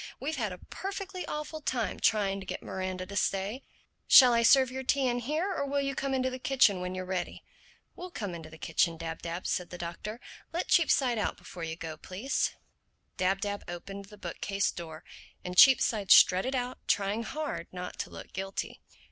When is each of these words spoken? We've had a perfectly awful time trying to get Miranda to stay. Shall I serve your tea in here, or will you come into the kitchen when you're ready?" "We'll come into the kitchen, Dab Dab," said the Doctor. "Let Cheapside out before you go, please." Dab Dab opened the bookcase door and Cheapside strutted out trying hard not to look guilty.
We've 0.19 0.35
had 0.37 0.51
a 0.51 0.57
perfectly 0.57 1.27
awful 1.27 1.61
time 1.61 1.99
trying 1.99 2.39
to 2.39 2.45
get 2.47 2.63
Miranda 2.63 3.05
to 3.05 3.15
stay. 3.15 3.61
Shall 4.07 4.33
I 4.33 4.41
serve 4.41 4.71
your 4.71 4.81
tea 4.81 5.07
in 5.07 5.19
here, 5.19 5.53
or 5.53 5.63
will 5.67 5.79
you 5.79 5.93
come 5.93 6.15
into 6.15 6.31
the 6.31 6.39
kitchen 6.39 6.81
when 6.81 6.95
you're 6.95 7.05
ready?" 7.05 7.43
"We'll 7.95 8.09
come 8.09 8.33
into 8.33 8.49
the 8.49 8.57
kitchen, 8.57 8.97
Dab 8.97 9.21
Dab," 9.21 9.45
said 9.45 9.69
the 9.69 9.77
Doctor. 9.77 10.19
"Let 10.51 10.69
Cheapside 10.69 11.19
out 11.19 11.37
before 11.37 11.63
you 11.65 11.75
go, 11.75 11.97
please." 11.97 12.55
Dab 13.17 13.41
Dab 13.41 13.63
opened 13.67 14.05
the 14.05 14.17
bookcase 14.17 14.71
door 14.71 15.03
and 15.45 15.55
Cheapside 15.55 16.09
strutted 16.09 16.55
out 16.55 16.79
trying 16.87 17.21
hard 17.21 17.67
not 17.71 17.99
to 17.99 18.09
look 18.09 18.33
guilty. 18.33 18.81